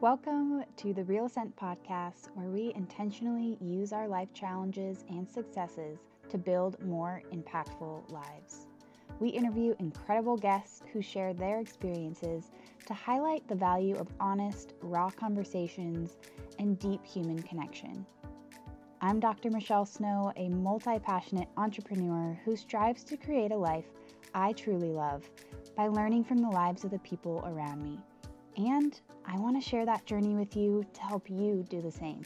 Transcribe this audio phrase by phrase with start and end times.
[0.00, 5.98] Welcome to the Real Ascent podcast, where we intentionally use our life challenges and successes
[6.30, 8.66] to build more impactful lives.
[9.18, 12.50] We interview incredible guests who share their experiences
[12.86, 16.16] to highlight the value of honest, raw conversations
[16.58, 18.06] and deep human connection.
[19.02, 19.50] I'm Dr.
[19.50, 23.90] Michelle Snow, a multi passionate entrepreneur who strives to create a life
[24.34, 25.28] I truly love
[25.76, 27.98] by learning from the lives of the people around me.
[28.56, 32.24] And I want to share that journey with you to help you do the same.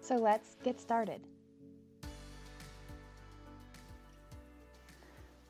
[0.00, 1.20] So let's get started.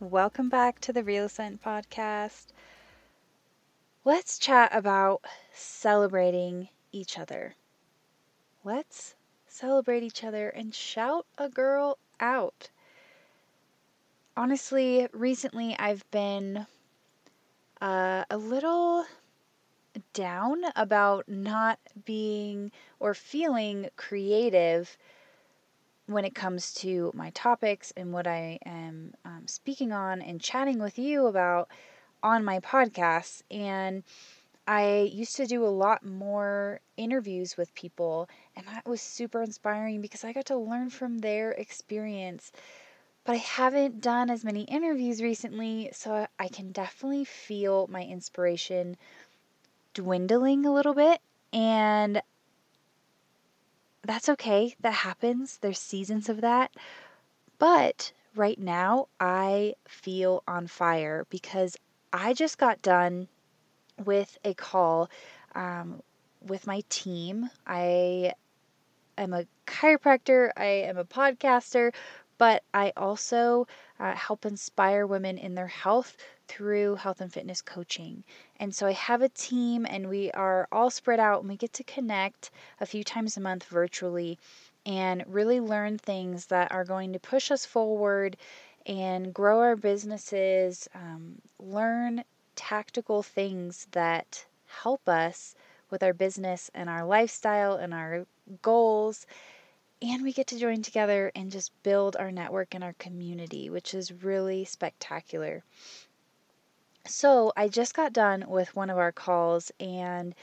[0.00, 2.46] Welcome back to the Real Ascent podcast.
[4.04, 7.54] Let's chat about celebrating each other.
[8.64, 9.14] Let's
[9.46, 12.70] celebrate each other and shout a girl out.
[14.36, 16.66] Honestly, recently I've been
[17.80, 19.04] uh, a little
[20.12, 22.70] down about not being
[23.00, 24.96] or feeling creative
[26.06, 30.78] when it comes to my topics and what I am um, speaking on and chatting
[30.78, 31.68] with you about
[32.22, 33.42] on my podcast.
[33.50, 34.02] And
[34.66, 40.00] I used to do a lot more interviews with people, and that was super inspiring
[40.00, 42.52] because I got to learn from their experience.
[43.24, 48.96] But I haven't done as many interviews recently, so I can definitely feel my inspiration
[49.94, 51.20] dwindling a little bit.
[51.52, 52.22] And
[54.02, 54.74] that's okay.
[54.80, 55.58] That happens.
[55.58, 56.74] There's seasons of that.
[57.58, 61.76] But right now, I feel on fire because
[62.12, 63.28] I just got done
[64.04, 65.10] with a call
[65.54, 66.02] um,
[66.40, 67.50] with my team.
[67.66, 68.32] I
[69.16, 71.92] am a chiropractor, I am a podcaster,
[72.38, 73.66] but I also
[73.98, 76.16] uh, help inspire women in their health
[76.48, 78.24] through health and fitness coaching.
[78.58, 81.72] And so I have a team, and we are all spread out, and we get
[81.74, 84.38] to connect a few times a month virtually
[84.84, 88.36] and really learn things that are going to push us forward
[88.86, 92.24] and grow our businesses, um, learn
[92.56, 95.54] tactical things that help us
[95.90, 98.26] with our business and our lifestyle and our
[98.62, 99.26] goals
[100.00, 103.94] and we get to join together and just build our network and our community, which
[103.94, 105.64] is really spectacular.
[107.08, 110.34] So, I just got done with one of our calls, and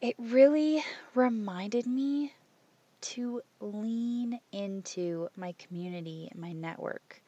[0.00, 0.84] it really
[1.14, 2.32] reminded me
[3.02, 7.22] to lean into my community, my network.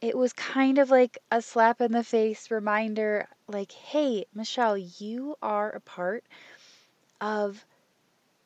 [0.00, 5.36] It was kind of like a slap in the face reminder like, hey, Michelle, you
[5.42, 6.24] are a part
[7.20, 7.64] of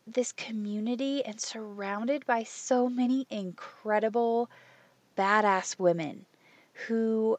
[0.07, 4.51] this community and surrounded by so many incredible,
[5.17, 6.27] badass women
[6.89, 7.39] who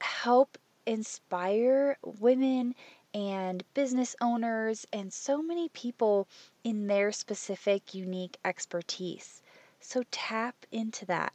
[0.00, 2.74] help inspire women
[3.12, 6.26] and business owners and so many people
[6.64, 9.42] in their specific, unique expertise.
[9.80, 11.34] So tap into that.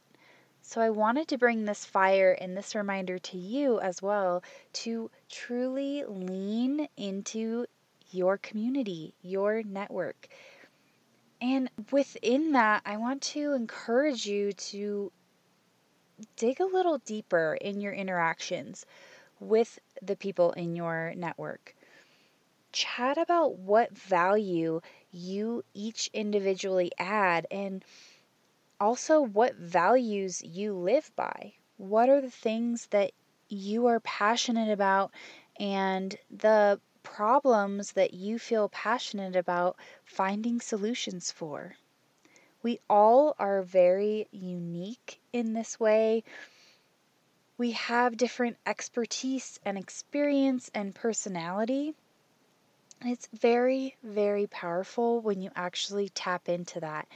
[0.62, 5.10] So I wanted to bring this fire and this reminder to you as well to
[5.28, 7.66] truly lean into
[8.10, 10.26] your community, your network.
[11.40, 15.12] And within that, I want to encourage you to
[16.36, 18.86] dig a little deeper in your interactions
[19.40, 21.74] with the people in your network.
[22.72, 24.80] Chat about what value
[25.10, 27.84] you each individually add and
[28.80, 31.54] also what values you live by.
[31.76, 33.12] What are the things that
[33.48, 35.12] you are passionate about
[35.58, 41.76] and the problems that you feel passionate about finding solutions for.
[42.62, 46.24] We all are very unique in this way.
[47.56, 51.94] We have different expertise and experience and personality.
[53.02, 57.06] It's very, very powerful when you actually tap into that.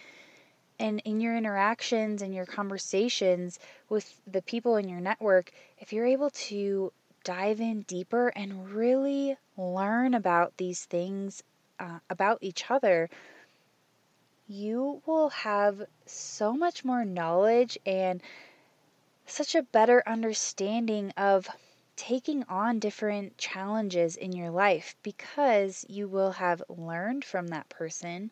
[0.78, 6.06] And in your interactions and your conversations with the people in your network, if you're
[6.06, 6.93] able to
[7.25, 11.42] dive in deeper and really learn about these things
[11.80, 13.10] uh, about each other,
[14.47, 18.22] you will have so much more knowledge and
[19.30, 21.48] such a better understanding of
[21.97, 28.30] taking on different challenges in your life because you will have learned from that person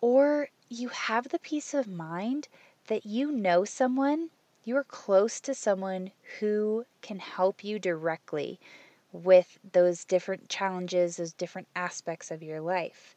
[0.00, 2.48] or you have the peace of mind
[2.88, 4.30] that you know someone
[4.64, 6.10] you are close to someone
[6.40, 8.60] who can help you directly
[9.12, 13.16] with those different challenges, those different aspects of your life.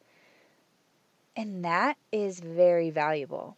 [1.36, 3.58] And that is very valuable.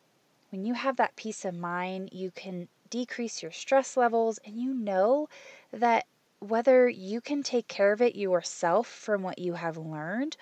[0.50, 4.74] When you have that peace of mind, you can decrease your stress levels and you
[4.74, 5.28] know
[5.72, 6.06] that
[6.40, 10.38] whether you can take care of it yourself from what you have learned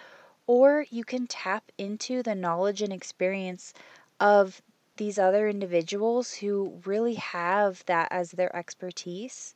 [0.47, 3.73] Or you can tap into the knowledge and experience
[4.19, 4.61] of
[4.97, 9.55] these other individuals who really have that as their expertise.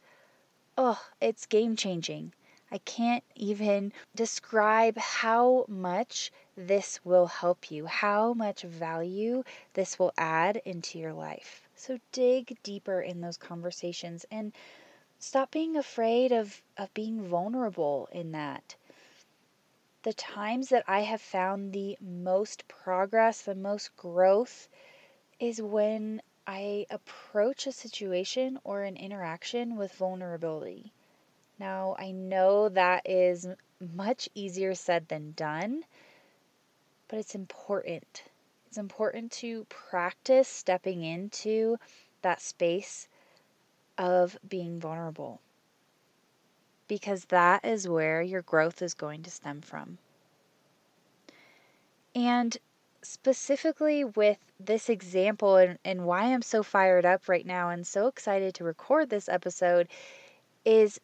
[0.78, 2.34] Oh, it's game changing.
[2.72, 9.44] I can't even describe how much this will help you, how much value
[9.74, 11.65] this will add into your life.
[11.76, 14.54] So dig deeper in those conversations and
[15.20, 18.76] stop being afraid of, of being vulnerable in that.
[20.04, 24.70] The times that I have found the most progress, the most growth,
[25.40, 30.94] is when I approach a situation or an interaction with vulnerability.
[31.58, 33.48] Now, I know that is
[33.80, 35.86] much easier said than done,
[37.08, 38.24] but it's important.
[38.76, 41.78] It's important to practice stepping into
[42.24, 43.08] that space
[43.98, 45.40] of being vulnerable
[46.90, 49.98] because that is where your growth is going to stem from.
[52.14, 52.58] And
[53.02, 58.08] specifically with this example and, and why I'm so fired up right now and so
[58.08, 59.88] excited to record this episode
[60.66, 61.00] is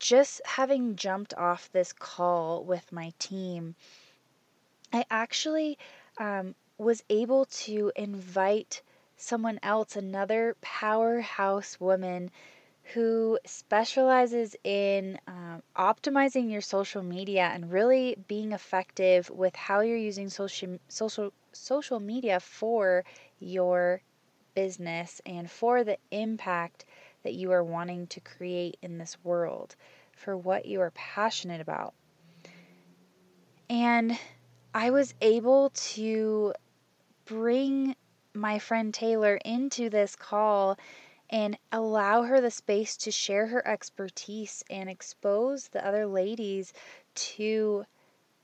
[0.00, 3.76] just having jumped off this call with my team.
[4.92, 5.78] I actually
[6.18, 8.82] um, was able to invite
[9.16, 12.30] someone else, another powerhouse woman
[12.94, 19.96] who specializes in um, optimizing your social media and really being effective with how you're
[19.96, 23.04] using social social social media for
[23.38, 24.02] your
[24.54, 26.84] business and for the impact
[27.22, 29.76] that you are wanting to create in this world,
[30.12, 31.94] for what you are passionate about.
[33.70, 34.18] And
[34.74, 36.52] I was able to
[37.24, 37.96] bring
[38.34, 40.78] my friend Taylor into this call
[41.30, 46.72] and allow her the space to share her expertise and expose the other ladies
[47.14, 47.84] to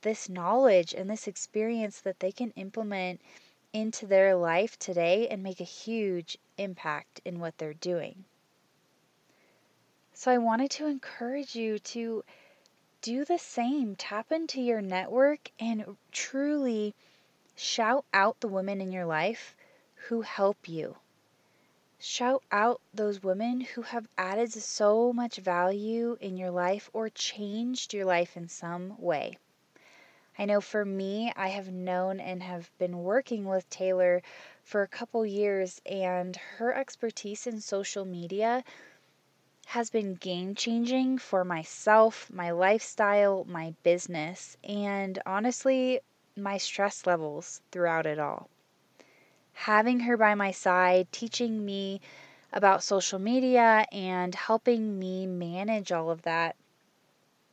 [0.02, 3.20] this knowledge and this experience that they can implement
[3.72, 8.24] into their life today and make a huge impact in what they're doing.
[10.14, 12.24] So I wanted to encourage you to
[13.02, 13.94] do the same.
[13.96, 16.94] Tap into your network and truly
[17.58, 19.56] shout out the women in your life
[20.06, 20.96] who help you.
[21.98, 27.92] Shout out those women who have added so much value in your life or changed
[27.92, 29.36] your life in some way.
[30.38, 34.22] I know for me, I have known and have been working with Taylor
[34.62, 38.62] for a couple years, and her expertise in social media
[39.66, 46.00] has been game changing for myself, my lifestyle, my business, and honestly,
[46.42, 48.48] my stress levels throughout it all.
[49.52, 52.00] Having her by my side, teaching me
[52.52, 56.56] about social media and helping me manage all of that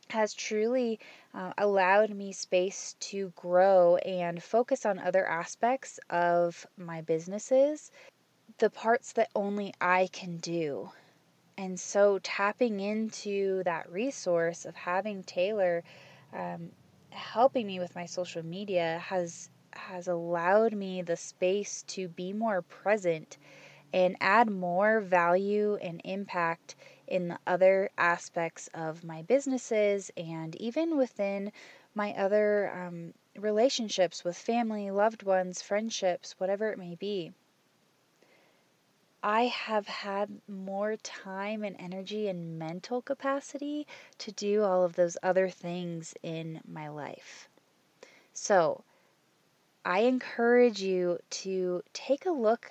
[0.09, 0.99] has truly
[1.33, 7.91] uh, allowed me space to grow and focus on other aspects of my businesses,
[8.59, 10.91] the parts that only I can do.
[11.57, 15.83] And so tapping into that resource of having Taylor
[16.33, 16.71] um,
[17.15, 22.61] helping me with my social media has has allowed me the space to be more
[22.61, 23.37] present
[23.93, 26.75] and add more value and impact
[27.07, 31.51] in the other aspects of my businesses and even within
[31.95, 37.31] my other um, relationships with family, loved ones, friendships, whatever it may be.
[39.27, 43.87] I have had more time and energy and mental capacity
[44.19, 47.49] to do all of those other things in my life.
[48.35, 48.83] So,
[49.83, 52.69] I encourage you to take a look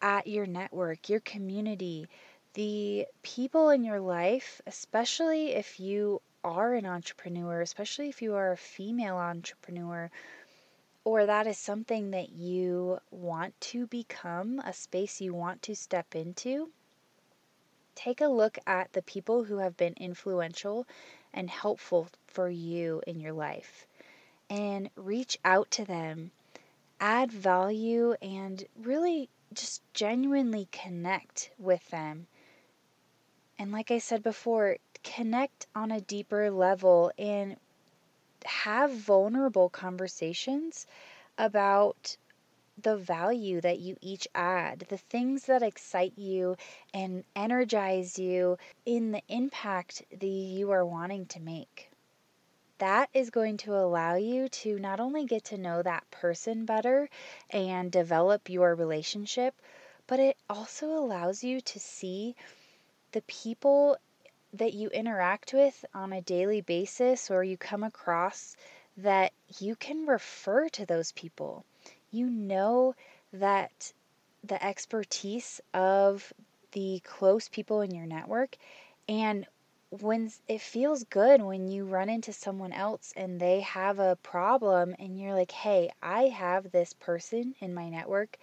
[0.00, 2.08] at your network, your community,
[2.54, 8.52] the people in your life, especially if you are an entrepreneur, especially if you are
[8.52, 10.10] a female entrepreneur,
[11.04, 16.14] or that is something that you want to become, a space you want to step
[16.14, 16.70] into,
[17.94, 20.86] take a look at the people who have been influential
[21.32, 23.86] and helpful for you in your life
[24.48, 26.32] and reach out to them,
[26.98, 32.26] add value, and really just genuinely connect with them.
[33.58, 37.56] And like I said before, connect on a deeper level and
[38.44, 40.86] have vulnerable conversations
[41.38, 42.16] about
[42.82, 46.56] the value that you each add, the things that excite you
[46.94, 48.56] and energize you
[48.86, 51.90] in the impact that you are wanting to make.
[52.78, 57.10] That is going to allow you to not only get to know that person better
[57.50, 59.54] and develop your relationship,
[60.06, 62.34] but it also allows you to see
[63.12, 63.98] the people
[64.52, 68.56] that you interact with on a daily basis or you come across
[68.96, 71.64] that you can refer to those people.
[72.10, 72.94] You know
[73.32, 73.92] that
[74.42, 76.32] the expertise of
[76.72, 78.56] the close people in your network
[79.08, 79.46] and
[79.90, 84.94] when it feels good when you run into someone else and they have a problem
[84.98, 88.38] and you're like, "Hey, I have this person in my network.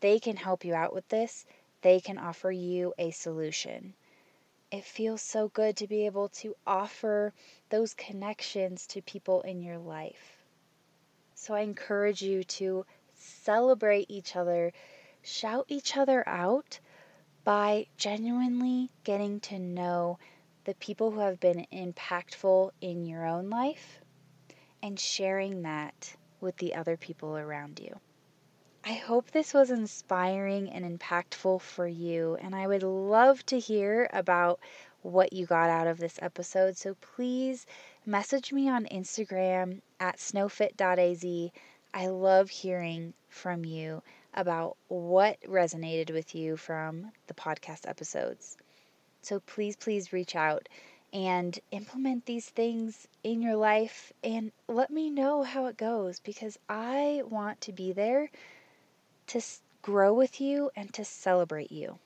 [0.00, 1.46] They can help you out with this.
[1.80, 3.94] They can offer you a solution."
[4.70, 7.32] It feels so good to be able to offer
[7.70, 10.44] those connections to people in your life.
[11.34, 12.84] So I encourage you to
[13.14, 14.72] celebrate each other,
[15.22, 16.80] shout each other out
[17.44, 20.18] by genuinely getting to know
[20.64, 24.00] the people who have been impactful in your own life
[24.82, 27.98] and sharing that with the other people around you.
[28.84, 34.08] I hope this was inspiring and impactful for you, and I would love to hear
[34.12, 34.60] about
[35.02, 36.76] what you got out of this episode.
[36.76, 37.66] So please
[38.06, 41.50] message me on Instagram at snowfit.az.
[41.92, 48.56] I love hearing from you about what resonated with you from the podcast episodes.
[49.20, 50.68] So please, please reach out
[51.12, 56.58] and implement these things in your life and let me know how it goes because
[56.68, 58.30] I want to be there
[59.28, 59.40] to
[59.82, 61.98] grow with you and to celebrate you.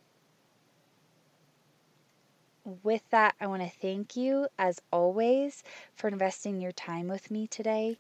[2.64, 5.64] With that, I want to thank you, as always,
[5.97, 7.99] for investing your time with me today,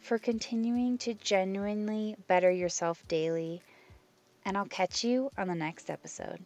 [0.00, 3.60] for continuing to genuinely better yourself daily,
[4.46, 6.44] and I'll catch you on the next episode.